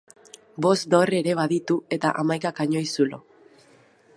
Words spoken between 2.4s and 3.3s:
kanoi zulo.